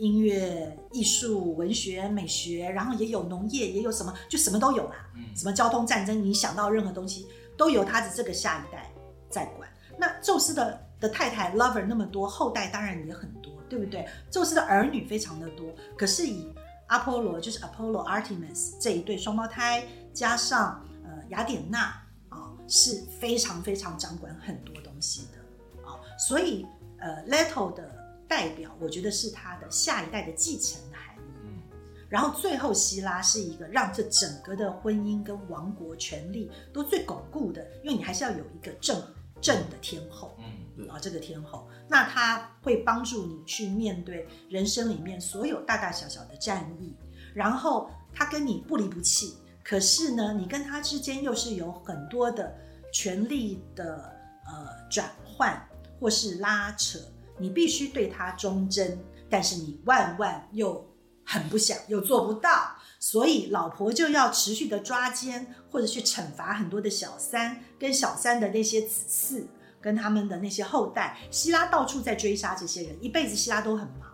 [0.00, 4.94] 音乐、艺术、文学、美学，然后也有农业，也有什么就什么都有啦。
[5.14, 8.90] 嗯什么交通战争，你想到任何东西都由他的这个下一代
[9.28, 9.68] 在管。
[9.98, 14.08] 那宙斯的的太太 lover 那么多，后代当然也很多，对不对？
[14.30, 16.50] 宙斯的儿女非常的多，可是以
[16.86, 21.94] 阿波罗就是 Apollo Artemis 这一对双胞胎，加上呃雅典娜
[22.30, 26.66] 啊、是非常非常掌管很多东西的啊、所以
[26.98, 27.99] 呃 Leto 的
[28.30, 31.32] 代表，我觉得是他的下一代的继承的含义。
[31.44, 31.60] 嗯
[32.08, 39.00] 然后最后希拉是一个让这整个的婚姻跟王国权力都最巩固的，因为你还是要有一个正
[39.40, 40.36] 正的天后
[40.76, 46.94] 嗯啊，这个天后，那他会帮助你去面对人生里面所有大大小小的战役，
[47.34, 52.52] 然后他跟你不离不弃，可是呢，你跟他之间又是有很多的
[52.92, 54.12] 权力的
[54.46, 55.64] 呃转换
[56.00, 56.98] 或是拉扯，
[57.40, 58.98] 你必须对他忠贞，
[59.28, 60.88] 但是你万万又
[61.24, 69.46] 很不想，又做不到，所以老婆就要持续的抓奸，或者去惩罚很多的小三跟小三的那些子嗣，
[69.80, 71.16] 跟他们的那些后代。
[71.30, 74.10] 希拉到处在追杀这些人，一辈子希拉都很忙。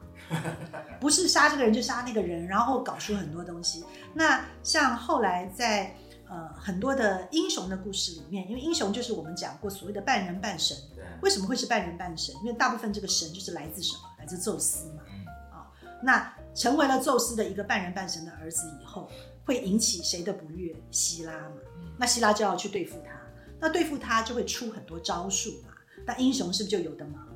[1.00, 3.84] 不是杀这个人就杀那个人，然后搞出很多东西。
[4.12, 5.94] 那像后来在
[6.28, 10.76] 呃很多的英雄的故事里面，因为英雄就是我们讲过所谓的半人半神，
[11.22, 12.34] 为什么会是半人半神？
[12.36, 14.02] 因为大部分这个神就是来自什么？
[14.18, 15.02] 来自宙斯嘛。
[15.08, 15.26] 嗯
[16.02, 19.10] 那成为了宙斯的一个半人半神的儿子以后，
[19.46, 20.76] 会引起谁的不悦？
[20.90, 21.56] 希拉嘛。
[21.96, 23.18] 那希拉就要去对付他，
[23.58, 25.70] 那对付他就会出很多招数嘛。
[26.06, 27.26] 那英雄是不是就有的忙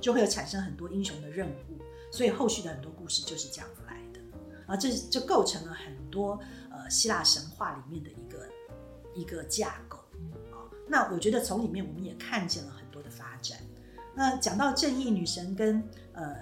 [0.00, 1.78] 就会有产生很多英雄的任务，
[2.10, 4.20] 所以后续的很多故事就是这样子来的。
[4.66, 6.38] 啊，这就构成了很多
[6.70, 8.48] 呃希腊神话里面的一个
[9.14, 9.98] 一个架构
[10.50, 10.66] 啊。
[10.88, 12.79] 那我觉得从里面我们也看见了。
[14.14, 15.82] 那讲到正义女神跟
[16.12, 16.36] 呃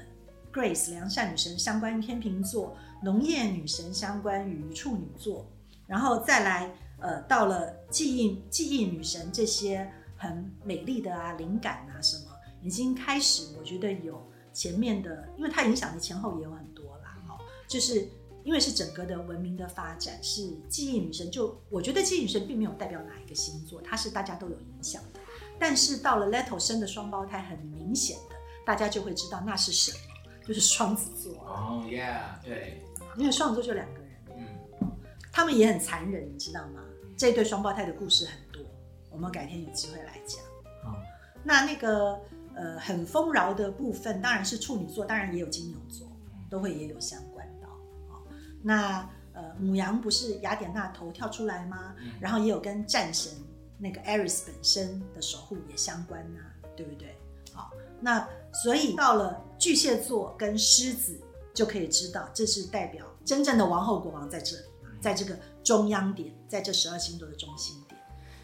[0.53, 5.47] Grace 良善女神相关于天秤座，农业女神相关于处女座，
[5.87, 17.39] 然后再来呃到了记忆记忆女神这些很美丽的啊灵感啊什么，已经开始我觉得有前面的，因为它影响的前后也有很多啦，哦，
[17.69, 18.09] 就是
[18.43, 25.18] 因为是整个的文明的发展，是记忆女神就，我觉得记忆女神并没有代表哪一个星座，它是大家都有影响的。
[25.59, 29.99] 但是到了 Leto 生的双胞胎，很明显的，大家就会知道那是什么，
[30.47, 31.33] 就是双子座。
[31.45, 32.83] 哦，Yeah，对，
[33.17, 34.91] 因为双子座就两个人，嗯，
[35.33, 36.83] 他们也很残忍，你知道吗？
[37.17, 38.63] 这对双胞胎的故事很多，
[39.11, 40.41] 我们改天有机会来讲。
[40.85, 40.97] 好，
[41.43, 42.17] 那那个
[42.55, 46.07] 呃很丰饶的部分，当然是处女座，当然也有金牛座，
[46.49, 47.69] 都会也有相关到。
[48.15, 48.23] 哦，
[48.63, 49.01] 那
[49.33, 51.93] 呃母羊不是雅典娜头跳出来吗？
[52.21, 53.33] 然后也有跟战神
[53.79, 56.41] 那个 Aris 本身的守护也相关呐、
[56.77, 57.17] 对不对？
[57.53, 61.19] 好，那所以到了巨蟹座跟狮子，
[61.55, 64.63] 就可以知道这是代表真正的王后国王在这里，
[65.01, 68.01] 在这个中央点，在这十二星座的中心点。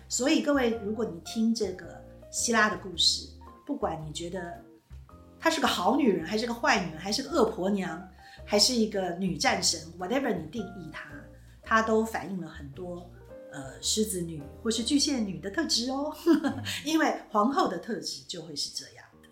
[0.09, 3.29] 所以各位，如果你听这个希拉的故事，
[3.67, 4.63] 不管你觉得
[5.39, 8.03] 她是个好女人，还是个坏女人，还是个恶婆娘，
[8.45, 11.09] 还是一个女战神，whatever 你定义她，
[11.63, 13.09] 她都反映了很多
[13.55, 16.13] 呃狮子女或是巨蟹女的特质哦。
[16.85, 19.29] 因为皇后的特质就会是这样的，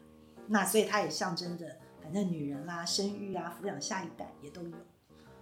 [0.47, 1.67] 那所以它也象征着，
[2.01, 4.77] 反正女人啦、生育啊、抚养下一代也都有，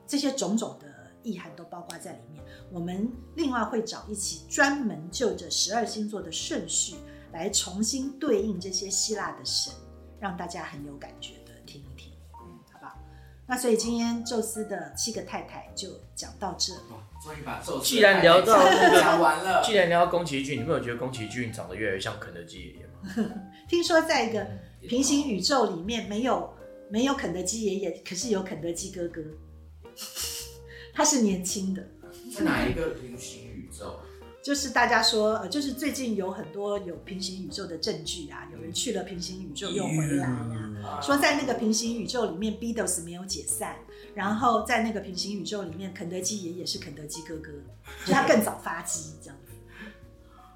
[0.07, 2.43] 这些种种的意涵都包括在里面。
[2.73, 6.97] 我们另外会找一期专门就着十二星座的顺序
[7.33, 9.73] 来重新对应这些希腊的神，
[10.19, 12.99] 让大家很有感觉的听一听，嗯，好不好？
[13.47, 16.95] 那所以今天宙斯的七个太太就讲到这里。
[17.83, 23.31] 既然聊到那个 讲完了，既然聊到宫崎骏，你没有觉得宫崎骏长得越来越像肯德基爷爷吗？
[23.69, 24.47] 听说在一个
[24.89, 26.53] 平行宇宙里面没有
[26.91, 29.21] 没有肯德基爷爷，可是有肯德基哥哥，
[30.95, 31.87] 他是年轻的。
[32.35, 34.01] 在哪一个平行宇宙？
[34.43, 40.70] 就是大家说，呃，就是最近有很多有平行宇宙的证据啊，有人去了平行宇宙又回来呀、啊
[41.03, 43.77] 说在那个平行宇宙里面，Beatles 没有解散，
[44.15, 47.53] 然后在那个平行宇宙里面，肯德基爷爷是肯德基哥哥，
[48.07, 49.53] 就他更早发迹这样子，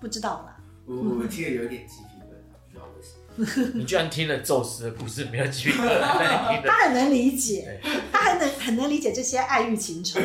[0.00, 0.60] 不知道吧？
[0.86, 3.72] 我我听了有点鸡皮疙瘩，不知道为什么。
[3.74, 5.72] 你居然听了宙斯的故事，没有继续。
[5.76, 7.80] 他很能理解，
[8.12, 10.20] 他很能很能理解这些爱欲情仇，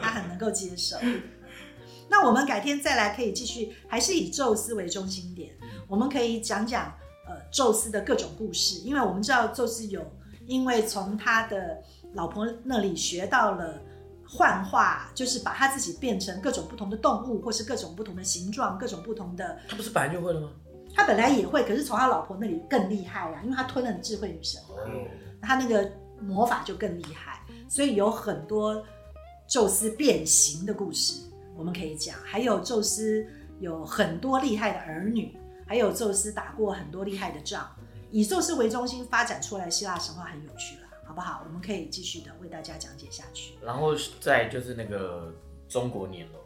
[0.00, 0.96] 他很能够接受。
[2.08, 5.56] 那我们改天再来可以继续，还是以宙斯为中心点，
[5.88, 6.94] 我们可以讲讲
[7.26, 10.00] 呃宙斯的各种故事，因为我们知道宙斯有
[10.46, 11.78] 因为从他的
[12.12, 13.80] 老婆那里学到了
[14.28, 19.58] 幻化，就是把他自己变成各种不同的动物，或是各种不同的形状，各种不同的。
[19.68, 20.50] 他不是本来就会了吗？
[20.94, 24.60] 他本来也会，可是从他老婆那里更厉害啊，因为他吞了智慧女神。
[24.68, 24.76] 哦，
[25.42, 28.80] 他那个魔法就更厉害，所以有很多
[29.48, 31.20] 宙斯变形的故事
[31.56, 33.26] 我们可以讲，还有宙斯
[33.60, 35.36] 有很多厉害的儿女，
[35.74, 37.68] 还有宙斯打过很多厉害的仗，
[38.12, 41.42] 以宙斯为中心发展出来的希腊神话很有趣了，好不好？
[41.44, 43.54] 我们可以继续的为大家讲解下去。
[43.60, 45.34] 然后再就是那个
[45.68, 46.38] 中国年了，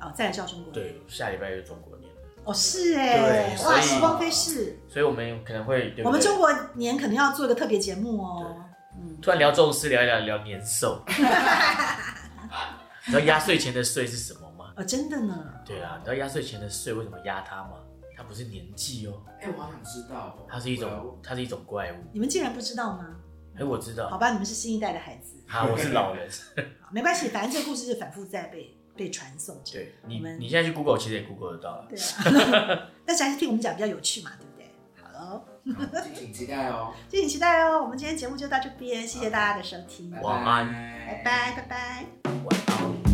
[0.00, 8.56] 哦，再来叫中国年，对，下礼拜就是中国年了，哦，是哎，哇，时光飞逝，所以我们可能会，我们中国年可能要做一个特别节目哦。
[8.96, 11.00] 嗯，突然聊宙斯，聊一聊聊年兽。
[13.06, 14.72] 你知道压岁钱的岁是什么吗？
[14.76, 17.74] 哦，真的呢，对啊，你知道压岁钱的岁为什么压它吗？
[18.16, 20.46] 它不是年纪哦，哎，我好想知道哦。
[20.48, 21.96] 它是一种，它是一种怪物。
[22.12, 23.16] 你们竟然不知道吗？
[23.56, 25.36] 哎，我知道，好吧，你们是新一代的孩子。
[25.46, 26.28] 好，我是老人。
[26.80, 29.74] 好没关系，反正这个故事是反复在被被传送着。
[29.74, 31.86] 对你你现在去 Google 其实也 Google 得到了。
[31.88, 34.66] 对啊，但是还是听我们讲比较有趣嘛，对不对？
[35.00, 35.44] 好喽，
[36.14, 36.92] 请期待哦。
[37.08, 37.82] 敬请期待哦。
[37.82, 40.72] 我们今天节目就到这边，谢谢大家的收听，晚安
[41.06, 42.06] 拜拜拜拜。
[42.24, 43.13] 晚安。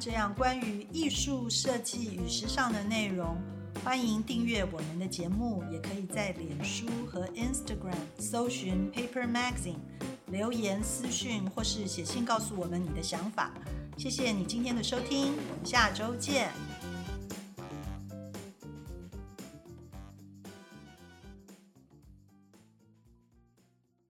[0.00, 3.36] 这样关于艺术设计与时尚的内容，
[3.84, 9.76] 欢迎订阅我们的节目，也可以在脸书和 Instagram 搜寻 Paper Magazine，
[10.28, 13.52] 留言私讯或是写信告诉我们你的想法。
[13.98, 16.48] 谢谢你今天的收听，我们下周见。